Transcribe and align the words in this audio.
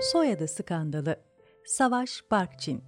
Soyadı 0.00 0.48
skandalı. 0.48 1.16
Savaş 1.66 2.22
Barkçin. 2.30 2.84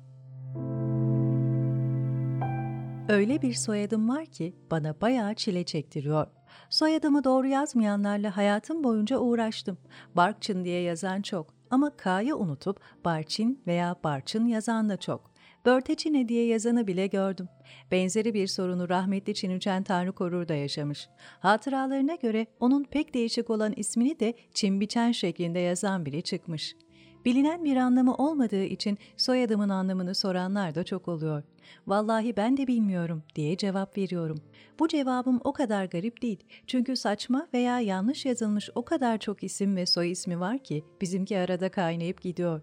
Öyle 3.08 3.42
bir 3.42 3.55
soyadım 3.55 4.08
var 4.08 4.26
ki 4.26 4.57
bana 4.71 5.00
bayağı 5.00 5.34
çile 5.34 5.65
çektiriyor. 5.65 6.27
Soyadımı 6.71 7.25
doğru 7.25 7.47
yazmayanlarla 7.47 8.37
hayatım 8.37 8.84
boyunca 8.84 9.19
uğraştım. 9.19 9.79
Barkçın 10.16 10.64
diye 10.64 10.82
yazan 10.82 11.23
çok 11.23 11.55
ama 11.71 11.96
K'yı 11.96 12.37
unutup 12.37 12.80
Barçin 13.05 13.62
veya 13.66 13.96
Barçın 14.04 14.46
yazan 14.46 14.88
da 14.88 14.96
çok. 14.96 15.30
Börteçine 15.66 16.29
diye 16.29 16.46
yazanı 16.46 16.86
bile 16.86 17.07
gördüm. 17.07 17.48
Benzeri 17.91 18.34
bir 18.34 18.46
sorunu 18.46 18.88
rahmetli 18.88 19.34
Çinüçen 19.34 19.82
Tanrı 19.82 20.12
Korur 20.12 20.48
da 20.48 20.54
yaşamış. 20.54 21.09
Hatıralarına 21.41 22.14
göre 22.14 22.46
onun 22.61 22.84
pek 22.84 23.14
değişik 23.14 23.50
olan 23.50 23.73
ismini 23.77 24.20
de 24.20 24.34
Çimbiçen 24.54 25.12
şeklinde 25.12 25.59
yazan 25.59 26.07
biri 26.07 26.23
çıkmış. 26.23 26.77
Bilinen 27.27 27.65
bir 27.65 27.77
anlamı 27.77 28.15
olmadığı 28.15 28.65
için 28.65 28.98
soyadımın 29.16 29.69
anlamını 29.69 30.15
soranlar 30.15 30.75
da 30.75 30.84
çok 30.84 31.09
oluyor. 31.09 31.43
Vallahi 31.87 32.37
ben 32.37 32.57
de 32.57 32.67
bilmiyorum 32.67 33.23
diye 33.34 33.57
cevap 33.57 33.98
veriyorum. 33.98 34.39
Bu 34.79 34.89
cevabım 34.89 35.41
o 35.45 35.53
kadar 35.53 35.84
garip 35.84 36.23
değil. 36.23 36.39
Çünkü 36.67 36.97
saçma 36.97 37.47
veya 37.55 37.81
yanlış 37.81 38.27
yazılmış 38.27 38.70
o 38.75 38.84
kadar 38.84 39.19
çok 39.19 39.43
isim 39.43 39.77
ve 39.77 39.87
soy 39.87 40.11
ismi 40.11 40.41
var 40.41 40.59
ki 40.59 40.84
bizimki 41.01 41.39
arada 41.39 41.70
kaynayıp 41.70 42.23
gidiyor. 42.23 42.61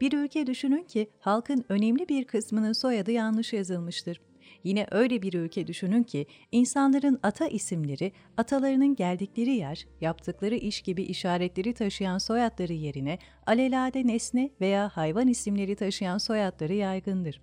Bir 0.00 0.12
ülke 0.12 0.46
düşünün 0.46 0.84
ki 0.84 1.10
halkın 1.20 1.64
önemli 1.68 2.08
bir 2.08 2.24
kısmının 2.24 2.72
soyadı 2.72 3.10
yanlış 3.10 3.52
yazılmıştır. 3.52 4.20
Yine 4.64 4.86
öyle 4.90 5.22
bir 5.22 5.32
ülke 5.32 5.66
düşünün 5.66 6.02
ki 6.02 6.26
insanların 6.52 7.18
ata 7.22 7.46
isimleri, 7.46 8.12
atalarının 8.36 8.96
geldikleri 8.96 9.50
yer, 9.50 9.86
yaptıkları 10.00 10.54
iş 10.54 10.82
gibi 10.82 11.02
işaretleri 11.02 11.74
taşıyan 11.74 12.18
soyadları 12.18 12.72
yerine 12.72 13.18
alelade 13.46 14.06
nesne 14.06 14.50
veya 14.60 14.88
hayvan 14.88 15.28
isimleri 15.28 15.76
taşıyan 15.76 16.18
soyadları 16.18 16.74
yaygındır. 16.74 17.40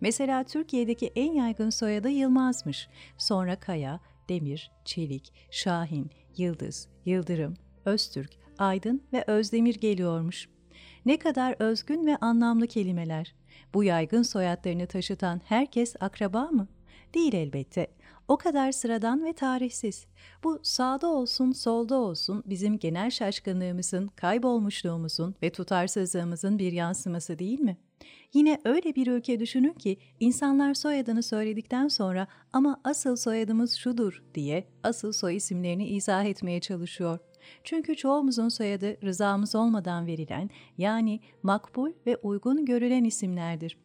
Mesela 0.00 0.44
Türkiye'deki 0.44 1.12
en 1.16 1.32
yaygın 1.32 1.70
soyadı 1.70 2.08
Yılmaz'mış. 2.08 2.88
Sonra 3.18 3.60
Kaya, 3.60 4.00
Demir, 4.28 4.70
Çelik, 4.84 5.32
Şahin, 5.50 6.10
Yıldız, 6.36 6.88
Yıldırım, 7.04 7.54
Öztürk, 7.84 8.30
Aydın 8.58 9.02
ve 9.12 9.24
Özdemir 9.26 9.74
geliyormuş. 9.74 10.48
Ne 11.10 11.18
kadar 11.18 11.56
özgün 11.58 12.06
ve 12.06 12.16
anlamlı 12.16 12.66
kelimeler. 12.66 13.34
Bu 13.74 13.84
yaygın 13.84 14.22
soyadlarını 14.22 14.86
taşıtan 14.86 15.40
herkes 15.44 15.96
akraba 16.00 16.44
mı? 16.44 16.68
Değil 17.14 17.34
elbette. 17.34 17.86
O 18.28 18.36
kadar 18.36 18.72
sıradan 18.72 19.24
ve 19.24 19.32
tarihsiz. 19.32 20.06
Bu 20.44 20.60
sağda 20.62 21.08
olsun, 21.08 21.52
solda 21.52 21.96
olsun 21.96 22.42
bizim 22.46 22.78
genel 22.78 23.10
şaşkınlığımızın, 23.10 24.08
kaybolmuşluğumuzun 24.08 25.34
ve 25.42 25.50
tutarsızlığımızın 25.50 26.58
bir 26.58 26.72
yansıması 26.72 27.38
değil 27.38 27.60
mi? 27.60 27.76
Yine 28.34 28.60
öyle 28.64 28.94
bir 28.94 29.06
ülke 29.06 29.40
düşünün 29.40 29.74
ki 29.74 29.98
insanlar 30.20 30.74
soyadını 30.74 31.22
söyledikten 31.22 31.88
sonra 31.88 32.26
ama 32.52 32.80
asıl 32.84 33.16
soyadımız 33.16 33.74
şudur 33.74 34.22
diye 34.34 34.64
asıl 34.82 35.12
soy 35.12 35.36
isimlerini 35.36 35.86
izah 35.88 36.24
etmeye 36.24 36.60
çalışıyor. 36.60 37.18
Çünkü 37.64 37.96
çoğumuzun 37.96 38.48
soyadı 38.48 38.96
rızamız 39.02 39.54
olmadan 39.54 40.06
verilen 40.06 40.50
yani 40.78 41.20
makbul 41.42 41.92
ve 42.06 42.16
uygun 42.16 42.64
görülen 42.64 43.04
isimlerdir. 43.04 43.78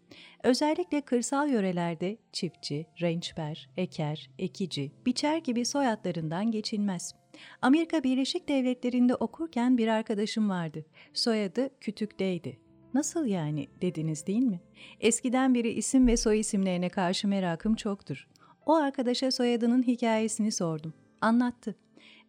Özellikle 0.43 1.01
kırsal 1.01 1.49
yörelerde 1.49 2.17
çiftçi, 2.33 2.85
rençber, 3.01 3.69
eker, 3.77 4.29
ekici, 4.39 4.91
biçer 5.05 5.37
gibi 5.37 5.65
soyadlarından 5.65 6.51
geçilmez. 6.51 7.15
Amerika 7.61 8.03
Birleşik 8.03 8.49
Devletleri'nde 8.49 9.15
okurken 9.15 9.77
bir 9.77 9.87
arkadaşım 9.87 10.49
vardı. 10.49 10.85
Soyadı 11.13 11.69
Kütük'teydi. 11.81 12.59
Nasıl 12.93 13.25
yani 13.25 13.67
dediniz 13.81 14.27
değil 14.27 14.43
mi? 14.43 14.61
Eskiden 14.99 15.55
beri 15.55 15.69
isim 15.69 16.07
ve 16.07 16.17
soy 16.17 16.39
isimlerine 16.39 16.89
karşı 16.89 17.27
merakım 17.27 17.75
çoktur. 17.75 18.27
O 18.65 18.75
arkadaşa 18.75 19.31
soyadının 19.31 19.83
hikayesini 19.83 20.51
sordum. 20.51 20.93
Anlattı. 21.21 21.75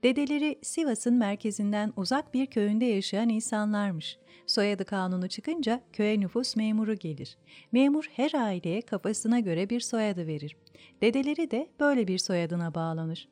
Dedeleri 0.06 0.58
Sivas'ın 0.62 1.14
merkezinden 1.14 1.92
uzak 1.96 2.34
bir 2.34 2.46
köyünde 2.46 2.84
yaşayan 2.84 3.28
insanlarmış. 3.28 4.18
Soyadı 4.46 4.84
kanunu 4.84 5.28
çıkınca 5.28 5.80
köye 5.92 6.20
nüfus 6.20 6.56
memuru 6.56 6.94
gelir. 6.94 7.38
Memur 7.72 8.04
her 8.12 8.34
aileye 8.34 8.80
kafasına 8.80 9.40
göre 9.40 9.70
bir 9.70 9.80
soyadı 9.80 10.26
verir. 10.26 10.56
Dedeleri 11.02 11.50
de 11.50 11.70
böyle 11.80 12.08
bir 12.08 12.18
soyadına 12.18 12.74
bağlanır. 12.74 13.28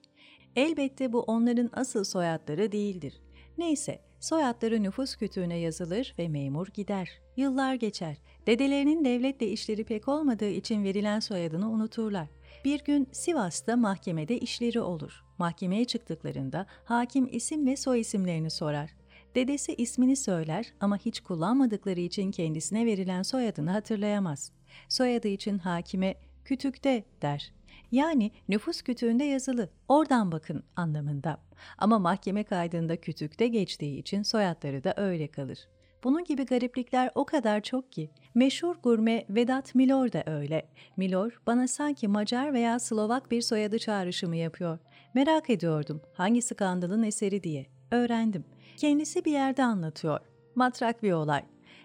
Elbette 0.56 1.12
bu 1.12 1.20
onların 1.20 1.70
asıl 1.72 2.04
soyadları 2.04 2.72
değildir. 2.72 3.20
Neyse, 3.58 4.00
soyadları 4.20 4.82
nüfus 4.82 5.16
kütüğüne 5.16 5.58
yazılır 5.58 6.14
ve 6.18 6.28
memur 6.28 6.66
gider. 6.66 7.08
Yıllar 7.36 7.74
geçer. 7.74 8.16
Dedelerinin 8.46 9.04
devletle 9.04 9.48
işleri 9.48 9.84
pek 9.84 10.08
olmadığı 10.08 10.50
için 10.50 10.84
verilen 10.84 11.20
soyadını 11.20 11.70
unuturlar. 11.70 12.28
Bir 12.64 12.84
gün 12.84 13.08
Sivas'ta 13.12 13.76
mahkemede 13.76 14.38
işleri 14.38 14.80
olur. 14.80 15.25
Mahkemeye 15.38 15.84
çıktıklarında 15.84 16.66
hakim 16.84 17.28
isim 17.32 17.66
ve 17.66 17.76
soy 17.76 18.00
isimlerini 18.00 18.50
sorar. 18.50 18.91
Dedesi 19.34 19.75
ismini 19.75 20.16
söyler 20.16 20.72
ama 20.80 20.97
hiç 20.97 21.20
kullanmadıkları 21.20 22.00
için 22.00 22.30
kendisine 22.30 22.86
verilen 22.86 23.22
soyadını 23.22 23.70
hatırlayamaz. 23.70 24.52
Soyadı 24.88 25.28
için 25.28 25.58
hakime 25.58 26.14
kütükte 26.44 27.04
der. 27.22 27.52
Yani 27.92 28.30
nüfus 28.48 28.82
kütüğünde 28.82 29.25
yazılı, 29.25 29.70
oradan 29.88 30.32
bakın 30.32 30.62
anlamında. 30.76 31.41
Ama 31.78 31.98
mahkeme 31.98 32.44
kaydında 32.44 32.96
kütükte 32.96 33.48
geçtiği 33.48 33.98
için 33.98 34.22
soyadları 34.22 34.84
da 34.84 34.94
öyle 34.96 35.28
kalır. 35.28 35.58
Bunun 36.04 36.25
gibi 36.25 36.47
gariplikler 36.47 37.10
o 37.15 37.25
kadar 37.25 37.60
çok 37.60 37.92
ki. 37.92 38.10
Meşhur 38.34 38.75
gurme 38.82 39.25
Vedat 39.31 39.75
Milor 39.75 40.12
da 40.12 40.22
öyle. 40.26 40.69
Milor 40.97 41.41
bana 41.47 41.69
sanki 41.69 42.09
Macar 42.09 42.53
veya 42.53 42.78
Slovak 42.78 43.31
bir 43.31 43.42
soyadı 43.42 43.78
çağrışımı 43.78 44.37
yapıyor. 44.37 44.78
Merak 45.14 45.50
ediyordum 45.50 46.00
hangi 46.14 46.43
skandalın 46.43 47.03
eseri 47.03 47.43
diye. 47.43 47.66
Öğrendim. 47.91 48.44
Kendisi 48.76 49.25
bir 49.25 49.32
yerde 49.32 49.64
anlatıyor. 49.64 50.20
Matrak 50.54 51.03
bir 51.03 51.12
olay. 51.12 51.43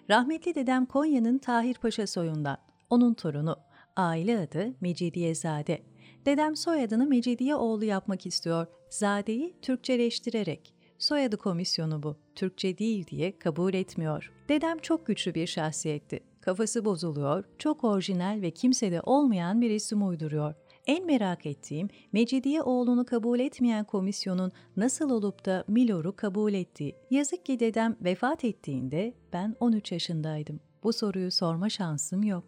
Rahmetli 0.09 0.55
dedem 0.55 0.85
Konya'nın 0.85 1.37
Tahir 1.37 1.75
Paşa 1.75 2.07
soyundan. 2.07 2.57
Onun 2.89 3.13
torunu. 3.13 3.55
Aile 3.95 4.39
adı 4.39 4.73
Mecidiyezade. 4.81 5.81
Dedem 6.25 6.55
soyadını 6.55 7.05
Mecidiye 7.05 7.55
oğlu 7.55 7.85
yapmak 7.85 8.25
istiyor. 8.25 8.67
Zadeyi 8.89 9.55
Türkçeleştirerek. 9.61 10.78
Soyadı 10.99 11.37
komisyonu 11.37 12.03
bu. 12.03 12.15
Türkçe 12.35 12.77
değil 12.77 13.07
diye 13.07 13.39
kabul 13.39 13.73
etmiyor. 13.73 14.31
Dedem 14.49 14.77
çok 14.77 15.05
güçlü 15.05 15.35
bir 15.35 15.47
şahsiyetti. 15.47 16.19
Kafası 16.41 16.85
bozuluyor, 16.85 17.43
çok 17.57 17.83
orijinal 17.83 18.41
ve 18.41 18.51
kimsede 18.51 19.01
olmayan 19.01 19.61
bir 19.61 19.69
isim 19.69 20.07
uyduruyor. 20.07 20.53
En 20.87 21.05
merak 21.05 21.45
ettiğim 21.45 21.89
Mecidiye 22.11 22.61
oğlunu 22.61 23.05
kabul 23.05 23.39
etmeyen 23.39 23.85
komisyonun 23.85 24.51
nasıl 24.77 25.09
olup 25.09 25.45
da 25.45 25.63
Milor'u 25.67 26.15
kabul 26.15 26.53
ettiği. 26.53 26.95
Yazık 27.11 27.45
ki 27.45 27.59
dedem 27.59 27.95
vefat 28.01 28.43
ettiğinde 28.43 29.13
ben 29.33 29.55
13 29.59 29.91
yaşındaydım. 29.91 30.59
Bu 30.83 30.93
soruyu 30.93 31.31
sorma 31.31 31.69
şansım 31.69 32.23
yok. 32.23 32.43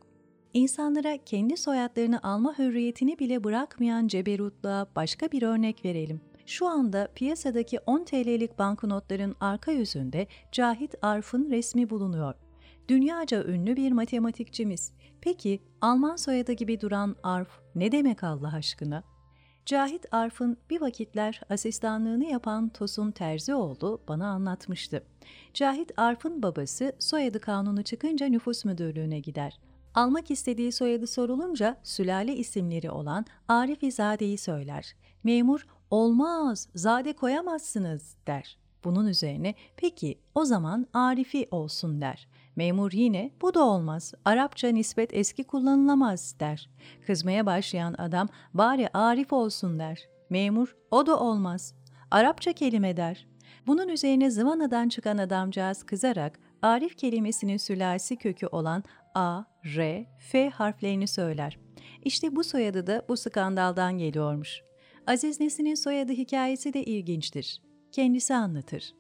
İnsanlara 0.54 1.18
kendi 1.18 1.58
soyadlarını 1.58 2.24
alma 2.24 2.58
hürriyetini 2.58 3.20
bile 3.20 3.44
bırakmayan 3.44 4.08
ceberutluğa 4.08 4.88
başka 4.96 5.32
bir 5.32 5.42
örnek 5.42 5.86
verelim. 5.86 6.22
Şu 6.52 6.68
anda 6.68 7.08
piyasadaki 7.16 7.80
10 7.80 8.04
TL'lik 8.04 8.60
banknotların 8.60 9.36
arka 9.40 9.72
yüzünde 9.72 10.28
Cahit 10.52 10.96
Arf'ın 11.02 11.50
resmi 11.52 11.90
bulunuyor. 11.90 12.34
Dünyaca 12.88 13.44
ünlü 13.44 13.76
bir 13.76 13.92
matematikçimiz. 13.92 14.92
Peki 15.22 15.60
Alman 15.82 16.16
soyadı 16.16 16.52
gibi 16.52 16.82
duran 16.82 17.16
Arf 17.24 17.48
ne 17.76 17.92
demek 17.92 18.24
Allah 18.24 18.54
aşkına? 18.54 19.04
Cahit 19.66 20.14
Arf'ın 20.14 20.58
bir 20.70 20.82
vakitler 20.82 21.42
asistanlığını 21.50 22.26
yapan 22.26 22.70
Tosun 22.70 23.12
Terzioğlu 23.12 24.02
bana 24.08 24.28
anlatmıştı. 24.28 25.04
Cahit 25.54 25.92
Arf'ın 25.98 26.44
babası 26.44 26.96
soyadı 27.00 27.40
kanunu 27.40 27.84
çıkınca 27.84 28.28
nüfus 28.28 28.66
müdürlüğüne 28.66 29.20
gider. 29.20 29.60
Almak 29.96 30.32
istediği 30.32 30.72
soyadı 30.72 31.08
sorulunca 31.08 31.78
sülale 31.84 32.36
isimleri 32.36 32.92
olan 32.92 33.26
Arifizade'yi 33.48 34.38
söyler. 34.38 34.96
Memur 35.24 35.66
olmaz, 35.92 36.70
zade 36.76 37.14
koyamazsınız 37.14 38.16
der. 38.28 38.58
Bunun 38.84 39.08
üzerine 39.08 39.56
peki 39.78 40.20
o 40.36 40.46
zaman 40.46 40.88
Arifi 40.94 41.48
olsun 41.52 42.02
der. 42.02 42.28
Memur 42.56 42.92
yine 42.92 43.32
bu 43.42 43.54
da 43.54 43.64
olmaz, 43.64 44.14
Arapça 44.26 44.68
nispet 44.68 45.14
eski 45.14 45.44
kullanılamaz 45.44 46.36
der. 46.40 46.70
Kızmaya 47.08 47.46
başlayan 47.46 47.96
adam 47.98 48.28
bari 48.54 48.90
Arif 48.94 49.34
olsun 49.34 49.80
der. 49.80 50.10
Memur 50.30 50.76
o 50.92 51.06
da 51.06 51.20
olmaz, 51.20 51.74
Arapça 52.12 52.54
kelime 52.54 52.98
der. 52.98 53.28
Bunun 53.68 53.88
üzerine 53.88 54.32
zıvanadan 54.32 54.90
çıkan 54.90 55.18
adamcağız 55.18 55.84
kızarak 55.84 56.40
Arif 56.62 56.98
kelimesinin 56.98 57.58
sülasi 57.58 58.16
kökü 58.18 58.48
olan 58.48 58.84
A, 59.16 59.44
R, 59.66 60.06
F 60.20 60.50
harflerini 60.50 61.08
söyler. 61.08 61.60
İşte 62.04 62.36
bu 62.36 62.44
soyadı 62.44 62.88
da 62.88 63.06
bu 63.10 63.18
skandaldan 63.18 63.98
geliyormuş. 63.98 64.62
Aziz 65.08 65.40
Nesin'in 65.40 65.76
soyadı 65.76 66.12
hikayesi 66.12 66.74
de 66.74 66.84
ilginçtir. 66.84 67.62
Kendisi 67.92 68.34
anlatır. 68.34 68.94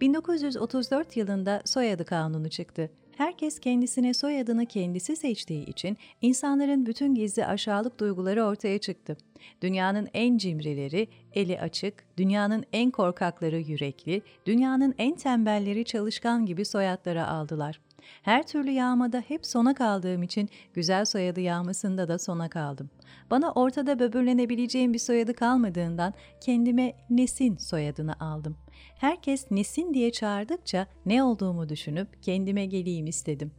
1934 0.00 1.16
yılında 1.16 1.62
soyadı 1.64 2.04
kanunu 2.04 2.50
çıktı. 2.50 2.90
Herkes 3.16 3.60
kendisine 3.60 4.14
soyadını 4.14 4.66
kendisi 4.66 5.16
seçtiği 5.16 5.66
için 5.66 5.96
insanların 6.22 6.86
bütün 6.86 7.14
gizli 7.14 7.46
aşağılık 7.46 8.00
duyguları 8.00 8.44
ortaya 8.44 8.78
çıktı. 8.78 9.16
Dünyanın 9.62 10.08
en 10.14 10.38
cimrileri 10.38 11.08
eli 11.32 11.60
açık, 11.60 12.04
dünyanın 12.16 12.64
en 12.72 12.90
korkakları 12.90 13.58
yürekli, 13.58 14.22
dünyanın 14.46 14.94
en 14.98 15.14
tembelleri 15.14 15.84
çalışkan 15.84 16.46
gibi 16.46 16.64
soyadları 16.64 17.26
aldılar. 17.26 17.80
Her 18.22 18.46
türlü 18.46 18.70
yağmada 18.70 19.20
hep 19.28 19.46
sona 19.46 19.74
kaldığım 19.74 20.22
için 20.22 20.48
güzel 20.74 21.04
soyadı 21.04 21.40
yağmasında 21.40 22.08
da 22.08 22.18
sona 22.18 22.48
kaldım. 22.48 22.90
Bana 23.30 23.52
ortada 23.52 23.98
böbürlenebileceğim 23.98 24.92
bir 24.92 24.98
soyadı 24.98 25.34
kalmadığından 25.34 26.14
kendime 26.40 26.96
Nesin 27.10 27.56
soyadını 27.56 28.20
aldım. 28.20 28.56
Herkes 28.96 29.50
Nesin 29.50 29.94
diye 29.94 30.12
çağırdıkça 30.12 30.86
ne 31.06 31.22
olduğumu 31.22 31.68
düşünüp 31.68 32.22
kendime 32.22 32.66
geleyim 32.66 33.06
istedim. 33.06 33.52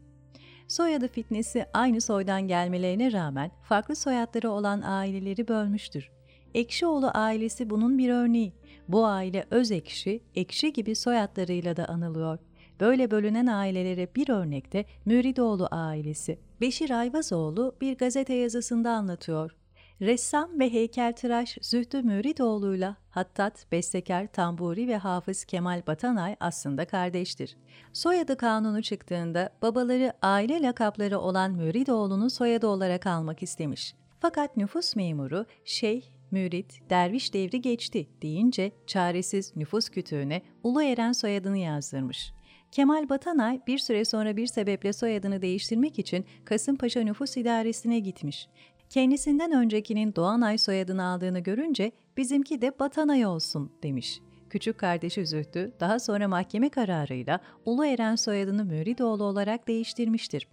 Soyadı 0.67 1.07
fitnesi 1.07 1.65
aynı 1.73 2.01
soydan 2.01 2.47
gelmelerine 2.47 3.11
rağmen 3.11 3.51
farklı 3.63 3.95
soyadları 3.95 4.51
olan 4.51 4.81
aileleri 4.81 5.47
bölmüştür. 5.47 6.11
Ekşioğlu 6.53 7.11
ailesi 7.13 7.69
bunun 7.69 7.97
bir 7.97 8.09
örneği. 8.09 8.53
Bu 8.87 9.05
aile 9.05 9.45
öz 9.51 9.71
ekşi, 9.71 10.23
ekşi 10.35 10.73
gibi 10.73 10.95
soyadlarıyla 10.95 11.77
da 11.77 11.85
anılıyor. 11.85 12.39
Böyle 12.79 13.11
bölünen 13.11 13.47
ailelere 13.47 14.15
bir 14.15 14.29
örnekte 14.29 14.85
Müridoğlu 15.05 15.67
ailesi. 15.71 16.39
Beşir 16.61 16.89
Ayvazoğlu 16.89 17.75
bir 17.81 17.97
gazete 17.97 18.33
yazısında 18.33 18.91
anlatıyor. 18.91 19.55
Ressam 20.01 20.59
ve 20.59 20.73
heykeltıraş 20.73 21.57
Zühtü 21.61 22.01
Müridoğlu'yla 22.01 22.95
hattat, 23.09 23.71
bestekar, 23.71 24.27
tamburi 24.27 24.87
ve 24.87 24.97
hafız 24.97 25.45
Kemal 25.45 25.81
Batanay 25.87 26.35
aslında 26.39 26.85
kardeştir. 26.85 27.57
Soyadı 27.93 28.37
kanunu 28.37 28.81
çıktığında 28.81 29.49
babaları 29.61 30.13
aile 30.21 30.61
lakapları 30.61 31.19
olan 31.19 31.51
Müridoğlu'nu 31.51 32.29
soyadı 32.29 32.67
olarak 32.67 33.05
almak 33.05 33.43
istemiş. 33.43 33.95
Fakat 34.19 34.57
nüfus 34.57 34.95
memuru 34.95 35.45
Şeyh 35.65 36.03
mürit, 36.31 36.89
derviş 36.89 37.33
devri 37.33 37.61
geçti 37.61 38.07
deyince 38.21 38.71
çaresiz 38.87 39.55
nüfus 39.55 39.89
kütüğüne 39.89 40.41
Ulu 40.63 40.83
Eren 40.83 41.11
soyadını 41.11 41.57
yazdırmış. 41.57 42.36
Kemal 42.71 43.09
Batanay 43.09 43.61
bir 43.67 43.77
süre 43.77 44.05
sonra 44.05 44.37
bir 44.37 44.47
sebeple 44.47 44.93
soyadını 44.93 45.41
değiştirmek 45.41 45.99
için 45.99 46.25
Kasımpaşa 46.45 47.01
Nüfus 47.01 47.37
İdaresi'ne 47.37 47.99
gitmiş. 47.99 48.47
Kendisinden 48.89 49.51
öncekinin 49.51 50.15
Doğanay 50.15 50.57
soyadını 50.57 51.05
aldığını 51.05 51.39
görünce 51.39 51.91
bizimki 52.17 52.61
de 52.61 52.79
Batanay 52.79 53.25
olsun 53.25 53.71
demiş. 53.83 54.21
Küçük 54.49 54.77
kardeşi 54.77 55.25
Zühtü 55.25 55.71
daha 55.79 55.99
sonra 55.99 56.27
mahkeme 56.27 56.69
kararıyla 56.69 57.39
Ulu 57.65 57.85
Eren 57.85 58.15
soyadını 58.15 58.65
Müridoğlu 58.65 59.23
olarak 59.23 59.67
değiştirmiştir. 59.67 60.47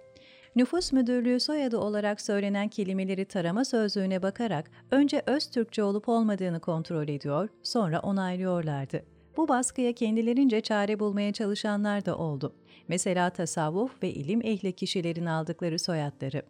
Nüfus 0.57 0.93
müdürlüğü 0.93 1.41
soyadı 1.41 1.79
olarak 1.79 2.21
söylenen 2.21 2.69
kelimeleri 2.69 3.25
tarama 3.25 3.65
sözlüğüne 3.65 4.23
bakarak 4.23 4.71
önce 4.91 5.23
öz 5.27 5.51
Türkçe 5.51 5.83
olup 5.83 6.09
olmadığını 6.09 6.61
kontrol 6.61 7.09
ediyor, 7.09 7.49
sonra 7.63 8.01
onaylıyorlardı. 8.01 9.14
Bu 9.37 9.49
baskıya 9.49 9.93
kendilerince 9.93 10.61
çare 10.61 11.01
bulmaya 11.01 11.33
çalışanlar 11.33 12.05
da 12.05 12.19
oldu. 12.19 12.55
Mesela 12.89 13.31
tasavvuf 13.31 14.03
ve 14.03 14.11
ilim 14.11 14.41
ehli 14.43 14.73
kişilerin 14.73 15.27
aldıkları 15.27 15.79
soyadları. 15.79 16.43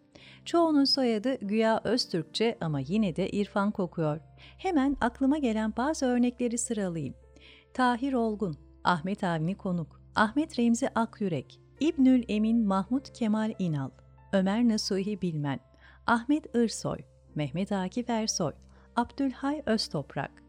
Çoğunun 0.44 0.84
soyadı 0.84 1.34
güya 1.40 1.80
Öztürkçe 1.84 2.58
ama 2.60 2.80
yine 2.80 3.16
de 3.16 3.28
irfan 3.28 3.70
kokuyor. 3.70 4.20
Hemen 4.58 4.96
aklıma 5.00 5.38
gelen 5.38 5.72
bazı 5.76 6.06
örnekleri 6.06 6.58
sıralayayım. 6.58 7.14
Tahir 7.74 8.12
Olgun, 8.12 8.56
Ahmet 8.84 9.24
Avni 9.24 9.54
Konuk, 9.54 10.00
Ahmet 10.14 10.58
Remzi 10.58 10.88
Akyürek, 10.88 11.60
İbnül 11.80 12.24
Emin 12.28 12.66
Mahmut 12.66 13.12
Kemal 13.12 13.52
İnal, 13.58 13.90
Ömer 14.32 14.68
Nasuhi 14.68 15.22
Bilmen, 15.22 15.60
Ahmet 16.06 16.54
Irsoy, 16.54 16.98
Mehmet 17.34 17.72
Akif 17.72 18.10
Ersoy, 18.10 18.52
Abdülhay 18.96 19.62
Öztoprak, 19.66 20.43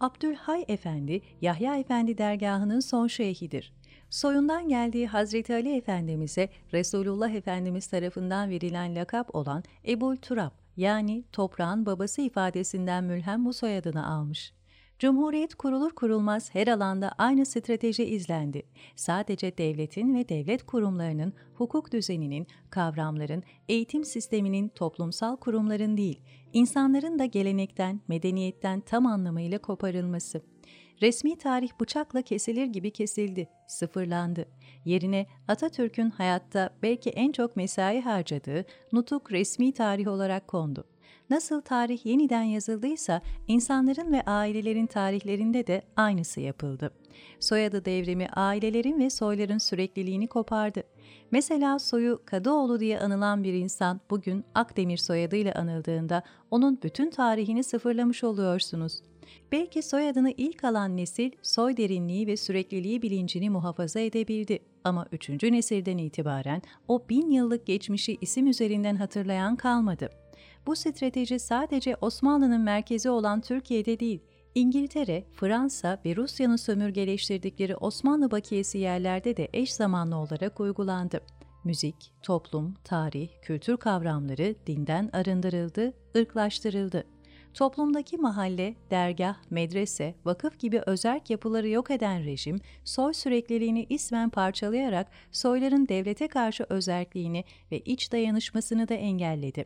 Abdülhay 0.00 0.64
Efendi, 0.68 1.22
Yahya 1.40 1.76
Efendi 1.76 2.18
dergahının 2.18 2.80
son 2.80 3.06
şeyhidir. 3.06 3.72
Soyundan 4.10 4.68
geldiği 4.68 5.06
Hazreti 5.06 5.54
Ali 5.54 5.76
Efendimiz'e 5.76 6.48
Resulullah 6.72 7.30
Efendimiz 7.30 7.86
tarafından 7.86 8.50
verilen 8.50 8.96
lakap 8.96 9.34
olan 9.34 9.64
Ebul 9.88 10.16
Turab 10.16 10.50
yani 10.76 11.24
toprağın 11.32 11.86
babası 11.86 12.20
ifadesinden 12.22 13.04
mülhem 13.04 13.44
bu 13.44 13.52
soyadını 13.52 14.06
almış. 14.06 14.52
Cumhuriyet 15.00 15.54
kurulur 15.54 15.90
kurulmaz 15.90 16.54
her 16.54 16.66
alanda 16.66 17.12
aynı 17.18 17.46
strateji 17.46 18.04
izlendi. 18.04 18.62
Sadece 18.96 19.58
devletin 19.58 20.14
ve 20.14 20.28
devlet 20.28 20.66
kurumlarının, 20.66 21.32
hukuk 21.54 21.92
düzeninin, 21.92 22.46
kavramların, 22.70 23.42
eğitim 23.68 24.04
sisteminin, 24.04 24.68
toplumsal 24.68 25.36
kurumların 25.36 25.96
değil, 25.96 26.20
insanların 26.52 27.18
da 27.18 27.24
gelenekten, 27.24 28.00
medeniyetten 28.08 28.80
tam 28.80 29.06
anlamıyla 29.06 29.58
koparılması. 29.58 30.42
Resmi 31.02 31.38
tarih 31.38 31.70
bıçakla 31.80 32.22
kesilir 32.22 32.66
gibi 32.66 32.90
kesildi, 32.90 33.48
sıfırlandı. 33.66 34.48
Yerine 34.84 35.26
Atatürk'ün 35.48 36.10
hayatta 36.10 36.70
belki 36.82 37.10
en 37.10 37.32
çok 37.32 37.56
mesai 37.56 38.00
harcadığı 38.00 38.64
nutuk 38.92 39.32
resmi 39.32 39.72
tarih 39.72 40.08
olarak 40.08 40.48
kondu. 40.48 40.84
Nasıl 41.30 41.60
tarih 41.60 42.06
yeniden 42.06 42.42
yazıldıysa 42.42 43.22
insanların 43.48 44.12
ve 44.12 44.22
ailelerin 44.22 44.86
tarihlerinde 44.86 45.66
de 45.66 45.82
aynısı 45.96 46.40
yapıldı. 46.40 46.90
Soyadı 47.40 47.84
devrimi 47.84 48.26
ailelerin 48.26 49.00
ve 49.00 49.10
soyların 49.10 49.58
sürekliliğini 49.58 50.26
kopardı. 50.26 50.82
Mesela 51.30 51.78
soyu 51.78 52.20
Kadıoğlu 52.24 52.80
diye 52.80 53.00
anılan 53.00 53.44
bir 53.44 53.52
insan 53.52 54.00
bugün 54.10 54.44
Akdemir 54.54 54.96
soyadıyla 54.96 55.54
anıldığında 55.54 56.22
onun 56.50 56.82
bütün 56.82 57.10
tarihini 57.10 57.64
sıfırlamış 57.64 58.24
oluyorsunuz. 58.24 59.02
Belki 59.52 59.82
soyadını 59.82 60.30
ilk 60.36 60.64
alan 60.64 60.96
nesil 60.96 61.30
soy 61.42 61.76
derinliği 61.76 62.26
ve 62.26 62.36
sürekliliği 62.36 63.02
bilincini 63.02 63.50
muhafaza 63.50 64.00
edebildi. 64.00 64.58
Ama 64.84 65.06
üçüncü 65.12 65.52
nesilden 65.52 65.98
itibaren 65.98 66.62
o 66.88 67.08
bin 67.08 67.30
yıllık 67.30 67.66
geçmişi 67.66 68.18
isim 68.20 68.46
üzerinden 68.46 68.96
hatırlayan 68.96 69.56
kalmadı. 69.56 70.10
Bu 70.70 70.76
strateji 70.76 71.38
sadece 71.38 71.96
Osmanlı'nın 72.00 72.60
merkezi 72.60 73.10
olan 73.10 73.40
Türkiye'de 73.40 74.00
değil, 74.00 74.20
İngiltere, 74.54 75.24
Fransa 75.32 76.00
ve 76.04 76.16
Rusya'nın 76.16 76.56
sömürgeleştirdikleri 76.56 77.76
Osmanlı 77.76 78.30
bakiyesi 78.30 78.78
yerlerde 78.78 79.36
de 79.36 79.48
eş 79.52 79.74
zamanlı 79.74 80.16
olarak 80.16 80.60
uygulandı. 80.60 81.20
Müzik, 81.64 82.12
toplum, 82.22 82.74
tarih, 82.84 83.28
kültür 83.42 83.76
kavramları 83.76 84.54
dinden 84.66 85.10
arındırıldı, 85.12 85.92
ırklaştırıldı. 86.16 87.04
Toplumdaki 87.54 88.16
mahalle, 88.16 88.74
dergah, 88.90 89.36
medrese, 89.50 90.14
vakıf 90.24 90.58
gibi 90.58 90.82
özerk 90.86 91.30
yapıları 91.30 91.68
yok 91.68 91.90
eden 91.90 92.24
rejim, 92.24 92.60
soy 92.84 93.14
sürekliliğini 93.14 93.86
ismen 93.88 94.30
parçalayarak 94.30 95.06
soyların 95.32 95.88
devlete 95.88 96.28
karşı 96.28 96.66
özerkliğini 96.68 97.44
ve 97.72 97.78
iç 97.80 98.12
dayanışmasını 98.12 98.88
da 98.88 98.94
engelledi. 98.94 99.64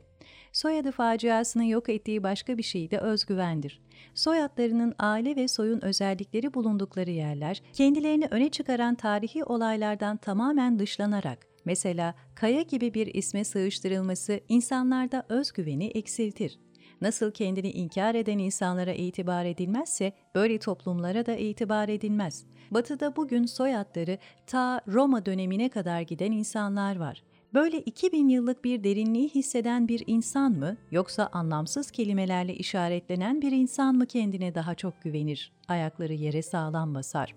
Soyadı 0.52 0.92
faciasını 0.92 1.64
yok 1.66 1.88
ettiği 1.88 2.22
başka 2.22 2.58
bir 2.58 2.62
şey 2.62 2.90
de 2.90 2.98
özgüvendir. 2.98 3.80
Soyadlarının 4.14 4.94
aile 4.98 5.36
ve 5.36 5.48
soyun 5.48 5.84
özellikleri 5.84 6.54
bulundukları 6.54 7.10
yerler, 7.10 7.62
kendilerini 7.72 8.26
öne 8.30 8.48
çıkaran 8.48 8.94
tarihi 8.94 9.44
olaylardan 9.44 10.16
tamamen 10.16 10.78
dışlanarak, 10.78 11.46
mesela 11.64 12.14
Kaya 12.34 12.62
gibi 12.62 12.94
bir 12.94 13.14
isme 13.14 13.44
sığıştırılması 13.44 14.40
insanlarda 14.48 15.26
özgüveni 15.28 15.86
eksiltir. 15.86 16.58
Nasıl 17.00 17.30
kendini 17.30 17.70
inkar 17.70 18.14
eden 18.14 18.38
insanlara 18.38 18.92
itibar 18.92 19.44
edilmezse, 19.44 20.12
böyle 20.34 20.58
toplumlara 20.58 21.26
da 21.26 21.36
itibar 21.36 21.88
edilmez. 21.88 22.44
Batı'da 22.70 23.16
bugün 23.16 23.46
soyadları 23.46 24.18
ta 24.46 24.80
Roma 24.88 25.26
dönemine 25.26 25.68
kadar 25.68 26.00
giden 26.00 26.32
insanlar 26.32 26.96
var. 26.96 27.22
Böyle 27.54 27.80
2000 27.80 28.28
yıllık 28.28 28.64
bir 28.64 28.84
derinliği 28.84 29.28
hisseden 29.28 29.88
bir 29.88 30.02
insan 30.06 30.52
mı 30.52 30.76
yoksa 30.90 31.28
anlamsız 31.32 31.90
kelimelerle 31.90 32.54
işaretlenen 32.54 33.42
bir 33.42 33.52
insan 33.52 33.94
mı 33.94 34.06
kendine 34.06 34.54
daha 34.54 34.74
çok 34.74 35.02
güvenir, 35.02 35.52
ayakları 35.68 36.12
yere 36.12 36.42
sağlam 36.42 36.94
basar? 36.94 37.34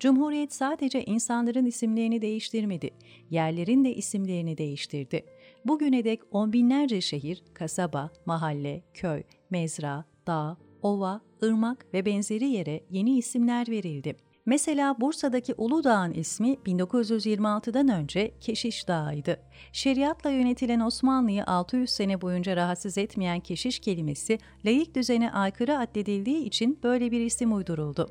Cumhuriyet 0.00 0.52
sadece 0.54 1.04
insanların 1.04 1.66
isimlerini 1.66 2.22
değiştirmedi, 2.22 2.90
yerlerin 3.30 3.84
de 3.84 3.94
isimlerini 3.94 4.58
değiştirdi. 4.58 5.24
Bugüne 5.68 6.04
dek 6.04 6.20
on 6.30 6.52
binlerce 6.52 7.00
şehir, 7.00 7.42
kasaba, 7.54 8.10
mahalle, 8.26 8.84
köy, 8.94 9.22
mezra, 9.50 10.04
dağ, 10.26 10.56
ova, 10.82 11.20
ırmak 11.42 11.86
ve 11.94 12.06
benzeri 12.06 12.48
yere 12.48 12.84
yeni 12.90 13.18
isimler 13.18 13.68
verildi. 13.68 14.16
Mesela 14.46 15.00
Bursa'daki 15.00 15.54
Uludağ'ın 15.54 16.12
ismi 16.12 16.54
1926'dan 16.66 17.88
önce 17.88 18.34
Keşiş 18.40 18.88
Dağı'ydı. 18.88 19.40
Şeriatla 19.72 20.30
yönetilen 20.30 20.80
Osmanlı'yı 20.80 21.44
600 21.44 21.90
sene 21.90 22.20
boyunca 22.20 22.56
rahatsız 22.56 22.98
etmeyen 22.98 23.40
keşiş 23.40 23.78
kelimesi 23.78 24.38
laik 24.64 24.94
düzene 24.94 25.32
aykırı 25.32 25.78
addedildiği 25.78 26.44
için 26.44 26.78
böyle 26.82 27.10
bir 27.10 27.20
isim 27.20 27.56
uyduruldu. 27.56 28.08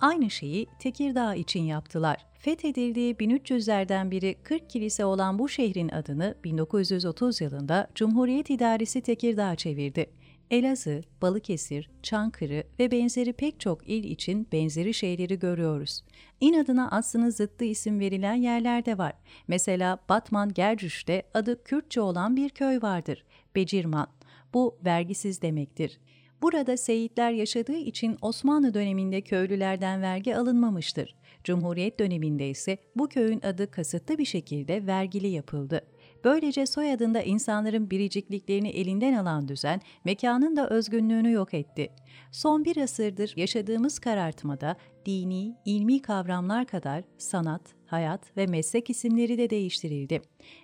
Aynı 0.00 0.30
şeyi 0.30 0.66
Tekirdağ 0.78 1.34
için 1.34 1.62
yaptılar. 1.62 2.26
Fethedildiği 2.38 3.14
1300'lerden 3.14 4.10
biri 4.10 4.34
40 4.42 4.70
kilise 4.70 5.04
olan 5.04 5.38
bu 5.38 5.48
şehrin 5.48 5.88
adını 5.88 6.34
1930 6.44 7.40
yılında 7.40 7.88
Cumhuriyet 7.94 8.50
İdaresi 8.50 9.00
Tekirdağ 9.00 9.56
çevirdi. 9.56 10.10
Elazığ, 10.50 11.02
Balıkesir, 11.22 11.90
Çankırı 12.02 12.64
ve 12.78 12.90
benzeri 12.90 13.32
pek 13.32 13.60
çok 13.60 13.88
il 13.88 14.04
için 14.04 14.48
benzeri 14.52 14.94
şeyleri 14.94 15.38
görüyoruz. 15.38 16.02
İnadına 16.40 16.88
aslında 16.90 17.30
zıttı 17.30 17.64
isim 17.64 18.00
verilen 18.00 18.34
yerler 18.34 18.86
de 18.86 18.98
var. 18.98 19.12
Mesela 19.48 19.98
Batman 20.08 20.54
Gercüş'te 20.54 21.22
adı 21.34 21.64
Kürtçe 21.64 22.00
olan 22.00 22.36
bir 22.36 22.50
köy 22.50 22.82
vardır. 22.82 23.24
Becirman. 23.56 24.06
Bu 24.54 24.78
vergisiz 24.84 25.42
demektir. 25.42 25.98
Burada 26.42 26.76
Seyitler 26.76 27.30
yaşadığı 27.30 27.76
için 27.76 28.16
Osmanlı 28.22 28.74
döneminde 28.74 29.20
köylülerden 29.20 30.02
vergi 30.02 30.36
alınmamıştır. 30.36 31.16
Cumhuriyet 31.44 31.98
döneminde 32.00 32.50
ise 32.50 32.78
bu 32.96 33.08
köyün 33.08 33.40
adı 33.40 33.70
kasıtlı 33.70 34.18
bir 34.18 34.24
şekilde 34.24 34.86
vergili 34.86 35.26
yapıldı. 35.26 35.80
Böylece 36.24 36.66
soyadında 36.66 37.22
insanların 37.22 37.90
biricikliklerini 37.90 38.68
elinden 38.68 39.14
alan 39.14 39.48
düzen, 39.48 39.80
mekanın 40.04 40.56
da 40.56 40.68
özgünlüğünü 40.68 41.32
yok 41.32 41.54
etti. 41.54 41.88
Son 42.32 42.64
bir 42.64 42.76
asırdır 42.76 43.32
yaşadığımız 43.36 43.98
karartmada 43.98 44.76
dini, 45.06 45.56
ilmi 45.64 46.02
kavramlar 46.02 46.66
kadar 46.66 47.04
sanat, 47.18 47.62
hayat 47.86 48.36
ve 48.36 48.46
meslek 48.46 48.90
isimleri 48.90 49.38
de 49.38 49.50
değiştirildi. 49.50 50.22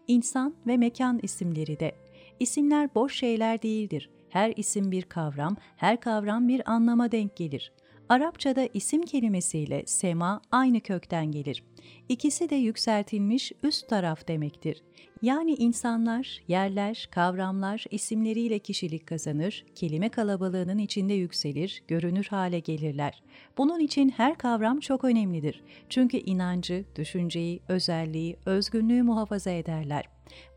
İnsan 0.08 0.54
ve 0.66 0.76
mekan 0.76 1.20
isimleri 1.22 1.80
de. 1.80 1.92
İsimler 2.40 2.94
boş 2.94 3.16
şeyler 3.16 3.62
değildir. 3.62 4.10
Her 4.32 4.52
isim 4.56 4.90
bir 4.90 5.02
kavram, 5.02 5.56
her 5.76 6.00
kavram 6.00 6.48
bir 6.48 6.70
anlama 6.70 7.12
denk 7.12 7.36
gelir. 7.36 7.72
Arapçada 8.08 8.68
isim 8.74 9.02
kelimesiyle 9.02 9.82
sema 9.86 10.40
aynı 10.50 10.80
kökten 10.80 11.32
gelir. 11.32 11.64
İkisi 12.08 12.50
de 12.50 12.54
yükseltilmiş 12.54 13.52
üst 13.62 13.88
taraf 13.88 14.28
demektir. 14.28 14.82
Yani 15.22 15.54
insanlar, 15.54 16.40
yerler, 16.48 17.08
kavramlar 17.10 17.84
isimleriyle 17.90 18.58
kişilik 18.58 19.06
kazanır, 19.06 19.64
kelime 19.74 20.08
kalabalığının 20.08 20.78
içinde 20.78 21.14
yükselir, 21.14 21.82
görünür 21.88 22.26
hale 22.30 22.58
gelirler. 22.58 23.22
Bunun 23.58 23.80
için 23.80 24.08
her 24.08 24.38
kavram 24.38 24.80
çok 24.80 25.04
önemlidir. 25.04 25.62
Çünkü 25.88 26.16
inancı, 26.16 26.84
düşünceyi, 26.96 27.60
özelliği, 27.68 28.36
özgünlüğü 28.46 29.02
muhafaza 29.02 29.50
ederler. 29.50 30.04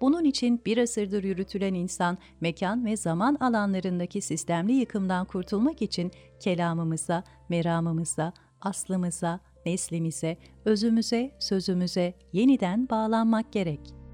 Bunun 0.01 0.24
için 0.24 0.62
bir 0.65 0.77
asırdır 0.77 1.24
yürütülen 1.24 1.74
insan, 1.74 2.17
mekan 2.41 2.86
ve 2.86 2.98
zaman 2.98 3.36
alanlarındaki 3.36 4.22
sistemli 4.22 4.74
yıkımdan 4.74 5.25
kurtulmak 5.25 5.81
için 5.81 6.12
kelamımıza, 6.39 7.24
meramımıza, 7.50 8.34
aslımıza, 8.62 9.39
neslimize, 9.65 10.38
özümüze, 10.65 11.36
sözümüze 11.39 12.13
yeniden 12.34 12.89
bağlanmak 12.89 13.53
gerek.'' 13.53 14.04